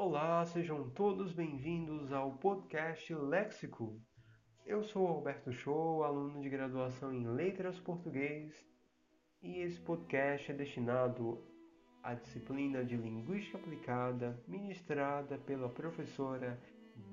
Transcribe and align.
Olá, 0.00 0.46
sejam 0.46 0.88
todos 0.90 1.32
bem-vindos 1.32 2.12
ao 2.12 2.38
podcast 2.38 3.12
Léxico. 3.12 4.00
Eu 4.64 4.84
sou 4.84 5.04
Alberto 5.08 5.50
Show, 5.50 6.04
aluno 6.04 6.40
de 6.40 6.48
graduação 6.48 7.12
em 7.12 7.26
Letras 7.26 7.80
Português, 7.80 8.64
e 9.42 9.56
esse 9.56 9.80
podcast 9.80 10.52
é 10.52 10.54
destinado 10.54 11.44
à 12.00 12.14
disciplina 12.14 12.84
de 12.84 12.96
Linguística 12.96 13.58
Aplicada 13.58 14.40
ministrada 14.46 15.36
pela 15.36 15.68
professora 15.68 16.62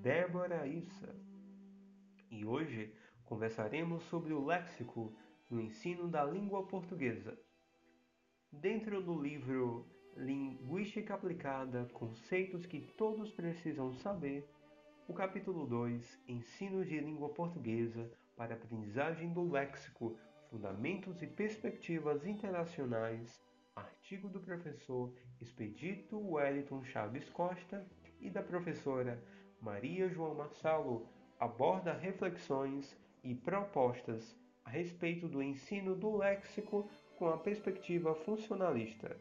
Débora 0.04 0.68
Issa. 0.68 1.16
E 2.30 2.46
hoje 2.46 2.94
conversaremos 3.24 4.04
sobre 4.04 4.32
o 4.32 4.46
léxico 4.46 5.12
no 5.50 5.60
ensino 5.60 6.08
da 6.08 6.24
língua 6.24 6.68
portuguesa. 6.68 7.36
Dentro 8.52 9.02
do 9.02 9.20
livro 9.20 9.90
Linguística 10.16 11.14
aplicada, 11.14 11.90
conceitos 11.92 12.66
que 12.66 12.80
todos 12.80 13.34
precisam 13.34 13.92
saber. 13.92 14.50
O 15.10 15.14
capítulo 15.14 15.68
2, 15.68 16.22
Ensino 16.26 16.86
de 16.86 16.98
língua 17.02 17.28
portuguesa 17.34 18.10
para 18.38 18.56
aprendizagem 18.56 19.34
do 19.34 19.52
léxico, 19.52 20.18
fundamentos 20.50 21.22
e 21.22 21.28
perspectivas 21.28 22.26
internacionais. 22.26 23.44
Artigo 23.76 24.30
do 24.30 24.40
professor 24.40 25.14
Expedito 25.42 26.18
Wellington 26.18 26.82
Chaves 26.86 27.30
Costa 27.32 27.86
e 28.22 28.30
da 28.30 28.42
professora 28.42 29.22
Maria 29.62 30.08
João 30.08 30.34
Marçalo 30.34 31.10
aborda 31.38 31.92
reflexões 31.92 32.98
e 33.22 33.36
propostas 33.36 34.34
a 34.64 34.70
respeito 34.70 35.28
do 35.28 35.44
ensino 35.44 35.94
do 35.94 36.16
léxico 36.16 36.90
com 37.18 37.28
a 37.28 37.38
perspectiva 37.38 38.16
funcionalista. 38.16 39.20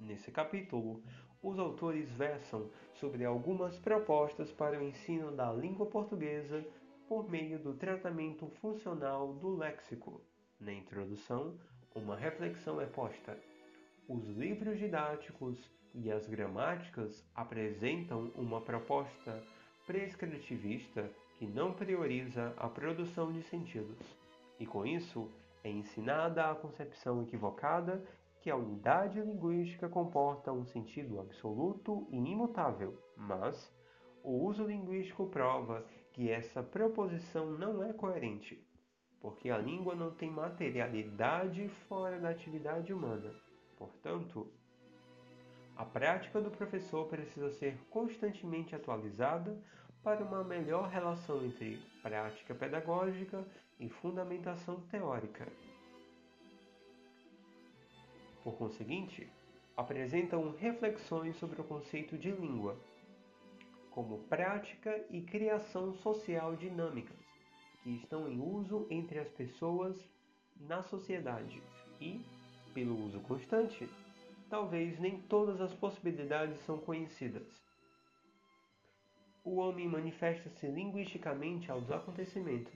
Nesse 0.00 0.30
capítulo, 0.30 1.02
os 1.42 1.58
autores 1.58 2.10
versam 2.12 2.70
sobre 2.94 3.24
algumas 3.24 3.78
propostas 3.78 4.50
para 4.52 4.78
o 4.78 4.82
ensino 4.82 5.32
da 5.32 5.52
língua 5.52 5.86
portuguesa 5.86 6.64
por 7.08 7.28
meio 7.28 7.58
do 7.58 7.74
tratamento 7.74 8.46
funcional 8.60 9.32
do 9.34 9.56
léxico. 9.56 10.20
Na 10.60 10.72
introdução, 10.72 11.58
uma 11.94 12.16
reflexão 12.16 12.80
é 12.80 12.86
posta. 12.86 13.38
Os 14.08 14.26
livros 14.28 14.78
didáticos 14.78 15.58
e 15.94 16.10
as 16.10 16.26
gramáticas 16.26 17.24
apresentam 17.34 18.30
uma 18.34 18.60
proposta 18.60 19.42
prescritivista 19.86 21.10
que 21.38 21.46
não 21.46 21.72
prioriza 21.72 22.52
a 22.56 22.68
produção 22.68 23.32
de 23.32 23.42
sentidos, 23.42 23.98
e 24.58 24.66
com 24.66 24.84
isso 24.84 25.30
é 25.64 25.70
ensinada 25.70 26.50
a 26.50 26.54
concepção 26.54 27.22
equivocada 27.22 28.04
que 28.48 28.52
a 28.52 28.56
unidade 28.56 29.20
linguística 29.20 29.90
comporta 29.90 30.50
um 30.50 30.64
sentido 30.64 31.20
absoluto 31.20 32.08
e 32.10 32.16
imutável, 32.16 32.98
mas 33.14 33.70
o 34.22 34.42
uso 34.42 34.64
linguístico 34.64 35.26
prova 35.26 35.84
que 36.14 36.30
essa 36.30 36.62
proposição 36.62 37.50
não 37.58 37.84
é 37.84 37.92
coerente, 37.92 38.66
porque 39.20 39.50
a 39.50 39.58
língua 39.58 39.94
não 39.94 40.12
tem 40.12 40.30
materialidade 40.30 41.68
fora 41.90 42.18
da 42.18 42.30
atividade 42.30 42.90
humana. 42.90 43.30
Portanto, 43.76 44.50
a 45.76 45.84
prática 45.84 46.40
do 46.40 46.50
professor 46.50 47.06
precisa 47.06 47.50
ser 47.50 47.78
constantemente 47.90 48.74
atualizada 48.74 49.62
para 50.02 50.24
uma 50.24 50.42
melhor 50.42 50.88
relação 50.88 51.44
entre 51.44 51.78
prática 52.00 52.54
pedagógica 52.54 53.46
e 53.78 53.90
fundamentação 53.90 54.80
teórica. 54.90 55.46
Por 58.48 58.56
conseguinte, 58.56 59.28
apresentam 59.76 60.56
reflexões 60.56 61.36
sobre 61.36 61.60
o 61.60 61.64
conceito 61.64 62.16
de 62.16 62.30
língua, 62.30 62.80
como 63.90 64.20
prática 64.20 65.04
e 65.10 65.20
criação 65.20 65.92
social 65.96 66.56
dinâmicas, 66.56 67.18
que 67.82 67.90
estão 67.90 68.26
em 68.26 68.40
uso 68.40 68.86
entre 68.88 69.18
as 69.18 69.28
pessoas 69.28 70.02
na 70.60 70.82
sociedade 70.82 71.62
e, 72.00 72.24
pelo 72.72 72.98
uso 73.04 73.20
constante, 73.20 73.86
talvez 74.48 74.98
nem 74.98 75.20
todas 75.20 75.60
as 75.60 75.74
possibilidades 75.74 76.58
são 76.64 76.78
conhecidas. 76.78 77.46
O 79.44 79.56
homem 79.56 79.86
manifesta-se 79.86 80.66
linguisticamente 80.68 81.70
aos 81.70 81.90
acontecimentos. 81.90 82.72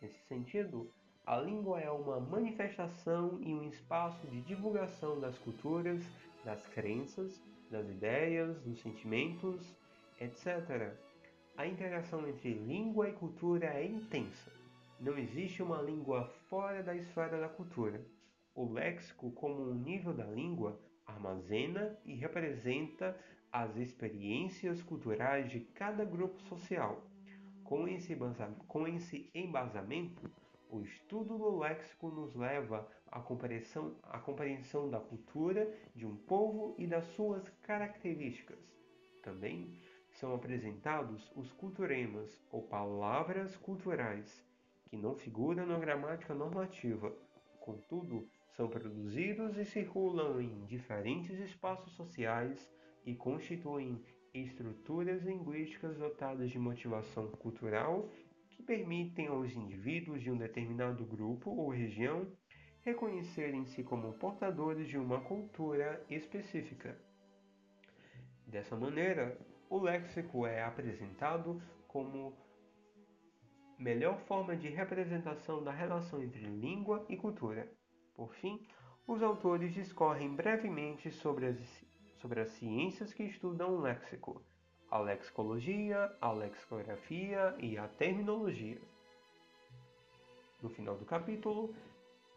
Nesse 0.00 0.18
sentido, 0.28 0.90
a 1.30 1.36
língua 1.36 1.78
é 1.78 1.88
uma 1.88 2.18
manifestação 2.18 3.38
e 3.40 3.54
um 3.54 3.68
espaço 3.68 4.26
de 4.26 4.40
divulgação 4.40 5.20
das 5.20 5.38
culturas, 5.38 6.02
das 6.44 6.66
crenças, 6.66 7.40
das 7.70 7.88
ideias, 7.88 8.60
dos 8.62 8.80
sentimentos, 8.80 9.64
etc. 10.20 10.92
A 11.56 11.68
interação 11.68 12.28
entre 12.28 12.54
língua 12.54 13.08
e 13.08 13.12
cultura 13.12 13.66
é 13.66 13.86
intensa. 13.86 14.50
Não 14.98 15.16
existe 15.16 15.62
uma 15.62 15.80
língua 15.80 16.24
fora 16.48 16.82
da 16.82 16.96
esfera 16.96 17.40
da 17.40 17.48
cultura. 17.48 18.04
O 18.52 18.68
léxico, 18.72 19.30
como 19.30 19.70
um 19.70 19.74
nível 19.74 20.12
da 20.12 20.26
língua, 20.26 20.80
armazena 21.06 21.96
e 22.04 22.16
representa 22.16 23.16
as 23.52 23.76
experiências 23.76 24.82
culturais 24.82 25.48
de 25.48 25.60
cada 25.60 26.04
grupo 26.04 26.40
social. 26.48 27.00
Com 27.62 27.86
esse, 27.86 28.18
embasamento, 29.32 30.28
o 30.70 30.82
estudo 30.82 31.36
do 31.36 31.58
léxico 31.58 32.10
nos 32.10 32.34
leva 32.34 32.88
à 33.10 33.20
compreensão, 33.20 33.96
à 34.04 34.18
compreensão 34.18 34.88
da 34.88 35.00
cultura 35.00 35.68
de 35.94 36.06
um 36.06 36.16
povo 36.16 36.74
e 36.78 36.86
das 36.86 37.04
suas 37.08 37.48
características. 37.62 38.58
Também 39.22 39.76
são 40.12 40.34
apresentados 40.34 41.30
os 41.34 41.52
culturemas, 41.52 42.40
ou 42.50 42.62
palavras 42.62 43.56
culturais, 43.56 44.44
que 44.88 44.96
não 44.96 45.14
figuram 45.14 45.66
na 45.66 45.78
gramática 45.78 46.34
normativa. 46.34 47.12
Contudo, 47.60 48.28
são 48.56 48.68
produzidos 48.68 49.56
e 49.56 49.64
circulam 49.64 50.40
em 50.40 50.64
diferentes 50.66 51.38
espaços 51.38 51.92
sociais 51.92 52.70
e 53.04 53.14
constituem 53.14 54.02
estruturas 54.32 55.22
linguísticas 55.22 55.96
dotadas 55.96 56.50
de 56.50 56.58
motivação 56.58 57.28
cultural 57.32 58.08
permitem 58.70 59.26
aos 59.26 59.50
indivíduos 59.52 60.22
de 60.22 60.30
um 60.30 60.36
determinado 60.36 61.04
grupo 61.04 61.50
ou 61.50 61.70
região 61.70 62.30
reconhecerem-se 62.82 63.82
como 63.82 64.12
portadores 64.12 64.86
de 64.86 64.96
uma 64.96 65.20
cultura 65.22 66.00
específica. 66.08 66.96
Dessa 68.46 68.76
maneira, 68.76 69.36
o 69.68 69.80
léxico 69.80 70.46
é 70.46 70.62
apresentado 70.62 71.60
como 71.88 72.32
melhor 73.76 74.20
forma 74.20 74.56
de 74.56 74.68
representação 74.68 75.64
da 75.64 75.72
relação 75.72 76.22
entre 76.22 76.44
língua 76.44 77.04
e 77.08 77.16
cultura. 77.16 77.68
Por 78.14 78.32
fim, 78.34 78.64
os 79.04 79.20
autores 79.20 79.74
discorrem 79.74 80.32
brevemente 80.36 81.10
sobre 81.10 81.46
as, 81.46 81.84
sobre 82.20 82.38
as 82.38 82.50
ciências 82.50 83.12
que 83.12 83.24
estudam 83.24 83.74
o 83.74 83.80
léxico, 83.80 84.40
a 84.90 84.98
lexicologia, 84.98 86.12
a 86.20 86.32
lexicografia 86.32 87.54
e 87.60 87.78
a 87.78 87.86
terminologia. 87.86 88.80
No 90.60 90.68
final 90.68 90.96
do 90.96 91.04
capítulo, 91.04 91.72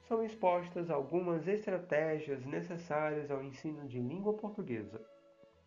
são 0.07 0.23
expostas 0.23 0.89
algumas 0.91 1.47
estratégias 1.47 2.45
necessárias 2.45 3.31
ao 3.31 3.43
ensino 3.43 3.87
de 3.87 3.99
língua 3.99 4.33
portuguesa, 4.33 5.01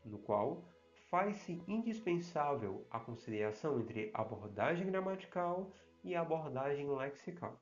no 0.04 0.18
qual 0.18 0.62
faz-se 1.10 1.60
indispensável 1.66 2.86
a 2.90 3.00
conciliação 3.00 3.80
entre 3.80 4.10
abordagem 4.14 4.86
gramatical 4.86 5.70
e 6.04 6.14
abordagem 6.14 6.88
lexical. 6.88 7.60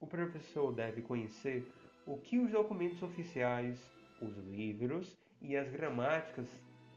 O 0.00 0.06
professor 0.06 0.72
deve 0.72 1.02
conhecer 1.02 1.70
o 2.06 2.16
que 2.16 2.38
os 2.38 2.50
documentos 2.50 3.02
oficiais, 3.02 3.78
os 4.20 4.36
livros 4.38 5.16
e 5.40 5.56
as 5.56 5.70
gramáticas 5.70 6.48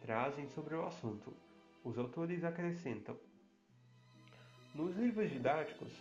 trazem 0.02 0.48
sobre 0.48 0.76
o 0.76 0.86
assunto 0.86 1.45
os 1.86 2.00
autores 2.00 2.44
acrescentam: 2.44 3.16
Nos 4.74 4.98
livros 4.98 5.30
didáticos, 5.30 5.94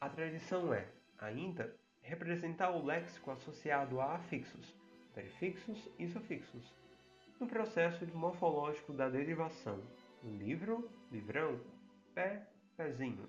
a 0.00 0.08
tradição 0.08 0.72
é, 0.72 0.86
ainda, 1.18 1.74
representar 2.00 2.70
o 2.70 2.84
léxico 2.84 3.32
associado 3.32 4.00
a 4.00 4.14
afixos, 4.14 4.72
prefixos 5.12 5.90
e 5.98 6.06
sufixos, 6.06 6.72
no 7.40 7.46
processo 7.48 8.06
morfológico 8.16 8.92
da 8.92 9.08
derivação, 9.08 9.82
livro, 10.22 10.88
livrão, 11.10 11.60
pé, 12.14 12.46
pezinho, 12.76 13.28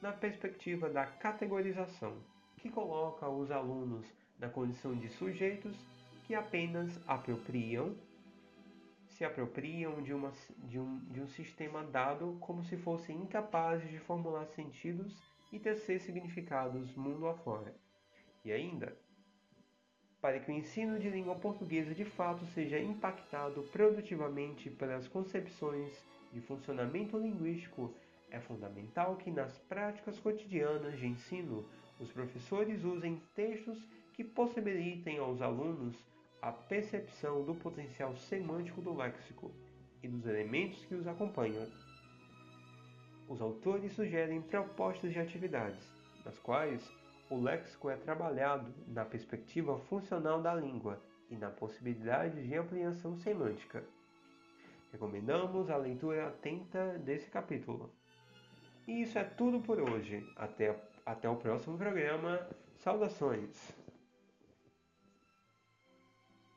na 0.00 0.12
perspectiva 0.12 0.88
da 0.88 1.04
categorização, 1.04 2.16
que 2.56 2.70
coloca 2.70 3.28
os 3.28 3.50
alunos 3.50 4.06
na 4.38 4.48
condição 4.48 4.96
de 4.96 5.08
sujeitos 5.10 5.76
que 6.26 6.34
apenas 6.34 6.98
apropriam 7.06 7.94
se 9.16 9.24
apropriam 9.24 10.02
de, 10.02 10.12
uma, 10.12 10.30
de, 10.58 10.78
um, 10.78 10.98
de 11.10 11.22
um 11.22 11.26
sistema 11.28 11.82
dado 11.82 12.36
como 12.38 12.62
se 12.62 12.76
fossem 12.76 13.16
incapazes 13.16 13.90
de 13.90 13.98
formular 13.98 14.46
sentidos 14.48 15.16
e 15.50 15.58
tecer 15.58 16.00
significados 16.00 16.94
mundo 16.94 17.26
afora. 17.26 17.74
E 18.44 18.52
ainda, 18.52 18.94
para 20.20 20.38
que 20.38 20.50
o 20.50 20.54
ensino 20.54 20.98
de 20.98 21.08
língua 21.08 21.34
portuguesa 21.34 21.94
de 21.94 22.04
fato 22.04 22.44
seja 22.46 22.78
impactado 22.78 23.62
produtivamente 23.72 24.68
pelas 24.68 25.08
concepções 25.08 25.90
de 26.30 26.42
funcionamento 26.42 27.16
linguístico, 27.16 27.94
é 28.30 28.38
fundamental 28.38 29.16
que 29.16 29.30
nas 29.30 29.56
práticas 29.60 30.18
cotidianas 30.18 30.98
de 30.98 31.06
ensino 31.06 31.66
os 31.98 32.12
professores 32.12 32.84
usem 32.84 33.22
textos 33.34 33.82
que 34.12 34.22
possibilitem 34.22 35.18
aos 35.18 35.40
alunos 35.40 35.96
a 36.40 36.52
percepção 36.52 37.44
do 37.44 37.54
potencial 37.54 38.14
semântico 38.16 38.80
do 38.80 38.94
léxico 38.94 39.50
e 40.02 40.08
dos 40.08 40.26
elementos 40.26 40.84
que 40.84 40.94
os 40.94 41.06
acompanham. 41.06 41.66
Os 43.28 43.40
autores 43.40 43.92
sugerem 43.92 44.40
propostas 44.40 45.12
de 45.12 45.18
atividades, 45.18 45.84
nas 46.24 46.38
quais 46.38 46.88
o 47.28 47.40
léxico 47.40 47.90
é 47.90 47.96
trabalhado 47.96 48.72
na 48.86 49.04
perspectiva 49.04 49.78
funcional 49.78 50.40
da 50.40 50.54
língua 50.54 51.00
e 51.28 51.36
na 51.36 51.50
possibilidade 51.50 52.46
de 52.46 52.54
ampliação 52.54 53.16
semântica. 53.16 53.84
Recomendamos 54.92 55.68
a 55.68 55.76
leitura 55.76 56.28
atenta 56.28 56.98
desse 56.98 57.28
capítulo. 57.28 57.90
E 58.86 59.02
isso 59.02 59.18
é 59.18 59.24
tudo 59.24 59.60
por 59.60 59.80
hoje. 59.80 60.24
Até, 60.36 60.80
até 61.04 61.28
o 61.28 61.36
próximo 61.36 61.76
programa. 61.76 62.46
Saudações! 62.76 63.85